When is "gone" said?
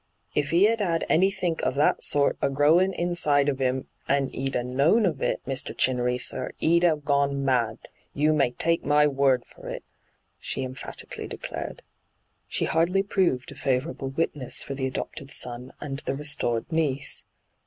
7.01-7.45